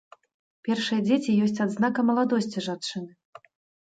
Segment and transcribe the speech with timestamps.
[0.67, 3.11] Першыя дзеці ёсць адзнака маладосці жанчыны.